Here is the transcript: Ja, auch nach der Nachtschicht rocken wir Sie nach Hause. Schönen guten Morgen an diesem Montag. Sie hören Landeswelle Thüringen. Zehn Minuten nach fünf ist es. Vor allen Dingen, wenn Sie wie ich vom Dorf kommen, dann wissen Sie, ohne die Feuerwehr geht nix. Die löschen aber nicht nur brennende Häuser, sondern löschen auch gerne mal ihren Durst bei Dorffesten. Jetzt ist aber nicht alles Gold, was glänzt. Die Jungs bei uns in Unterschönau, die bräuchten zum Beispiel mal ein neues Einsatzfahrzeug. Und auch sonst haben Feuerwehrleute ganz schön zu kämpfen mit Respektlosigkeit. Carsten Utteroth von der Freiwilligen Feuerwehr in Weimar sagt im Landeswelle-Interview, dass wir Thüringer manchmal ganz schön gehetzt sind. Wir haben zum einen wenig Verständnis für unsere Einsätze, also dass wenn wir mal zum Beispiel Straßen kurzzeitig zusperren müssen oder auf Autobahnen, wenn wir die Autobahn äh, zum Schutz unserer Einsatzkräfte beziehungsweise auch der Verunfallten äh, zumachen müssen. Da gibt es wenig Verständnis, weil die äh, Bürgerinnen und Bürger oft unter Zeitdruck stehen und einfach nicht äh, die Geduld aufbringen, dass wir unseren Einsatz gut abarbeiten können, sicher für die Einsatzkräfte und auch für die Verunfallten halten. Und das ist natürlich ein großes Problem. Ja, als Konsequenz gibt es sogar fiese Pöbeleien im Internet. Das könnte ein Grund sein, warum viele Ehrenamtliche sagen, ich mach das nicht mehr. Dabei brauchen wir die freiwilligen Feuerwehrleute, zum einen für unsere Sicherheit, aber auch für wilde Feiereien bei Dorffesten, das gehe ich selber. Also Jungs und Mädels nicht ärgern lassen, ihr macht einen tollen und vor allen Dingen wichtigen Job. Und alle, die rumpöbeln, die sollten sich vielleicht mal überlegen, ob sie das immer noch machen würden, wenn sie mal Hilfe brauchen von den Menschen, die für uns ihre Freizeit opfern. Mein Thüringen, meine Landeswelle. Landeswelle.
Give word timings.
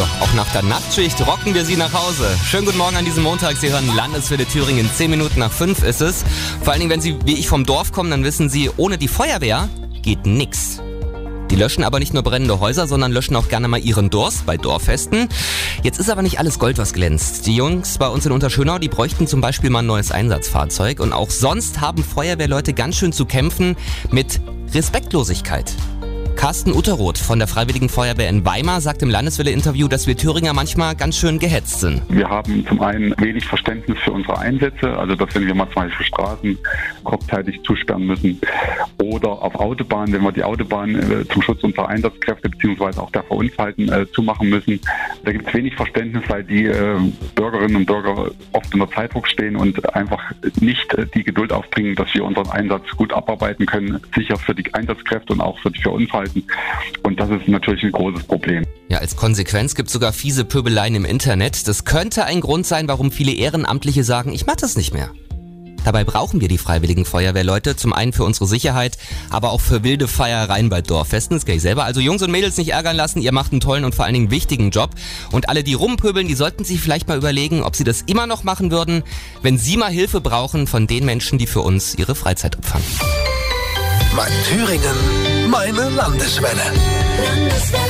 Ja, 0.00 0.08
auch 0.20 0.32
nach 0.32 0.50
der 0.52 0.62
Nachtschicht 0.62 1.20
rocken 1.26 1.52
wir 1.52 1.66
Sie 1.66 1.76
nach 1.76 1.92
Hause. 1.92 2.24
Schönen 2.46 2.64
guten 2.64 2.78
Morgen 2.78 2.96
an 2.96 3.04
diesem 3.04 3.22
Montag. 3.22 3.58
Sie 3.58 3.70
hören 3.70 3.86
Landeswelle 3.94 4.46
Thüringen. 4.46 4.88
Zehn 4.94 5.10
Minuten 5.10 5.40
nach 5.40 5.52
fünf 5.52 5.82
ist 5.82 6.00
es. 6.00 6.24
Vor 6.62 6.72
allen 6.72 6.80
Dingen, 6.80 6.90
wenn 6.90 7.02
Sie 7.02 7.18
wie 7.26 7.34
ich 7.34 7.48
vom 7.48 7.66
Dorf 7.66 7.92
kommen, 7.92 8.10
dann 8.10 8.24
wissen 8.24 8.48
Sie, 8.48 8.70
ohne 8.78 8.96
die 8.96 9.08
Feuerwehr 9.08 9.68
geht 10.00 10.24
nix. 10.24 10.80
Die 11.50 11.56
löschen 11.56 11.84
aber 11.84 11.98
nicht 11.98 12.14
nur 12.14 12.22
brennende 12.22 12.60
Häuser, 12.60 12.88
sondern 12.88 13.12
löschen 13.12 13.36
auch 13.36 13.50
gerne 13.50 13.68
mal 13.68 13.78
ihren 13.78 14.08
Durst 14.08 14.46
bei 14.46 14.56
Dorffesten. 14.56 15.28
Jetzt 15.82 16.00
ist 16.00 16.08
aber 16.08 16.22
nicht 16.22 16.38
alles 16.38 16.58
Gold, 16.58 16.78
was 16.78 16.94
glänzt. 16.94 17.46
Die 17.46 17.54
Jungs 17.54 17.98
bei 17.98 18.08
uns 18.08 18.24
in 18.24 18.32
Unterschönau, 18.32 18.78
die 18.78 18.88
bräuchten 18.88 19.26
zum 19.26 19.42
Beispiel 19.42 19.68
mal 19.68 19.80
ein 19.80 19.86
neues 19.86 20.12
Einsatzfahrzeug. 20.12 21.00
Und 21.00 21.12
auch 21.12 21.28
sonst 21.28 21.82
haben 21.82 22.02
Feuerwehrleute 22.02 22.72
ganz 22.72 22.96
schön 22.96 23.12
zu 23.12 23.26
kämpfen 23.26 23.76
mit 24.10 24.40
Respektlosigkeit. 24.72 25.74
Carsten 26.40 26.72
Utteroth 26.72 27.18
von 27.18 27.38
der 27.38 27.46
Freiwilligen 27.46 27.90
Feuerwehr 27.90 28.30
in 28.30 28.46
Weimar 28.46 28.80
sagt 28.80 29.02
im 29.02 29.10
Landeswelle-Interview, 29.10 29.88
dass 29.88 30.06
wir 30.06 30.16
Thüringer 30.16 30.54
manchmal 30.54 30.96
ganz 30.96 31.18
schön 31.18 31.38
gehetzt 31.38 31.80
sind. 31.80 32.00
Wir 32.08 32.30
haben 32.30 32.66
zum 32.66 32.80
einen 32.80 33.14
wenig 33.18 33.44
Verständnis 33.44 33.98
für 33.98 34.12
unsere 34.12 34.38
Einsätze, 34.38 34.96
also 34.96 35.14
dass 35.16 35.34
wenn 35.34 35.46
wir 35.46 35.54
mal 35.54 35.66
zum 35.66 35.82
Beispiel 35.82 36.06
Straßen 36.06 36.58
kurzzeitig 37.04 37.60
zusperren 37.62 38.06
müssen 38.06 38.40
oder 39.02 39.28
auf 39.42 39.54
Autobahnen, 39.54 40.14
wenn 40.14 40.22
wir 40.22 40.32
die 40.32 40.42
Autobahn 40.42 40.94
äh, 40.94 41.28
zum 41.28 41.42
Schutz 41.42 41.62
unserer 41.62 41.88
Einsatzkräfte 41.88 42.48
beziehungsweise 42.48 43.02
auch 43.02 43.10
der 43.10 43.22
Verunfallten 43.24 43.92
äh, 43.92 44.10
zumachen 44.10 44.48
müssen. 44.48 44.80
Da 45.24 45.32
gibt 45.32 45.48
es 45.48 45.54
wenig 45.54 45.74
Verständnis, 45.74 46.22
weil 46.28 46.44
die 46.44 46.66
äh, 46.66 46.96
Bürgerinnen 47.34 47.76
und 47.76 47.86
Bürger 47.86 48.30
oft 48.52 48.72
unter 48.72 48.90
Zeitdruck 48.90 49.28
stehen 49.28 49.56
und 49.56 49.94
einfach 49.94 50.22
nicht 50.60 50.94
äh, 50.94 51.06
die 51.14 51.24
Geduld 51.24 51.52
aufbringen, 51.52 51.94
dass 51.96 52.12
wir 52.14 52.24
unseren 52.24 52.48
Einsatz 52.50 52.88
gut 52.96 53.12
abarbeiten 53.12 53.66
können, 53.66 54.00
sicher 54.14 54.36
für 54.36 54.54
die 54.54 54.72
Einsatzkräfte 54.72 55.32
und 55.32 55.40
auch 55.40 55.58
für 55.58 55.70
die 55.70 55.82
Verunfallten 55.82 56.20
halten. 56.20 56.44
Und 57.02 57.20
das 57.20 57.30
ist 57.30 57.48
natürlich 57.48 57.82
ein 57.84 57.92
großes 57.92 58.24
Problem. 58.24 58.64
Ja, 58.88 58.98
als 58.98 59.16
Konsequenz 59.16 59.74
gibt 59.74 59.88
es 59.88 59.92
sogar 59.92 60.12
fiese 60.12 60.44
Pöbeleien 60.44 60.94
im 60.94 61.04
Internet. 61.04 61.66
Das 61.68 61.84
könnte 61.84 62.24
ein 62.24 62.40
Grund 62.40 62.66
sein, 62.66 62.88
warum 62.88 63.10
viele 63.10 63.32
Ehrenamtliche 63.32 64.04
sagen, 64.04 64.32
ich 64.32 64.46
mach 64.46 64.56
das 64.56 64.76
nicht 64.76 64.92
mehr. 64.92 65.10
Dabei 65.84 66.04
brauchen 66.04 66.40
wir 66.40 66.48
die 66.48 66.58
freiwilligen 66.58 67.04
Feuerwehrleute, 67.04 67.76
zum 67.76 67.92
einen 67.92 68.12
für 68.12 68.24
unsere 68.24 68.46
Sicherheit, 68.46 68.98
aber 69.30 69.50
auch 69.50 69.60
für 69.60 69.82
wilde 69.82 70.08
Feiereien 70.08 70.68
bei 70.68 70.82
Dorffesten, 70.82 71.36
das 71.36 71.46
gehe 71.46 71.56
ich 71.56 71.62
selber. 71.62 71.84
Also 71.84 72.00
Jungs 72.00 72.22
und 72.22 72.30
Mädels 72.30 72.56
nicht 72.56 72.72
ärgern 72.72 72.96
lassen, 72.96 73.20
ihr 73.20 73.32
macht 73.32 73.52
einen 73.52 73.60
tollen 73.60 73.84
und 73.84 73.94
vor 73.94 74.04
allen 74.04 74.14
Dingen 74.14 74.30
wichtigen 74.30 74.70
Job. 74.70 74.90
Und 75.30 75.48
alle, 75.48 75.64
die 75.64 75.74
rumpöbeln, 75.74 76.28
die 76.28 76.34
sollten 76.34 76.64
sich 76.64 76.80
vielleicht 76.80 77.08
mal 77.08 77.18
überlegen, 77.18 77.62
ob 77.62 77.76
sie 77.76 77.84
das 77.84 78.02
immer 78.02 78.26
noch 78.26 78.44
machen 78.44 78.70
würden, 78.70 79.02
wenn 79.42 79.58
sie 79.58 79.76
mal 79.76 79.90
Hilfe 79.90 80.20
brauchen 80.20 80.66
von 80.66 80.86
den 80.86 81.04
Menschen, 81.04 81.38
die 81.38 81.46
für 81.46 81.60
uns 81.60 81.94
ihre 81.94 82.14
Freizeit 82.14 82.56
opfern. 82.58 82.82
Mein 84.14 84.32
Thüringen, 84.48 85.50
meine 85.50 85.88
Landeswelle. 85.90 86.72
Landeswelle. 87.24 87.89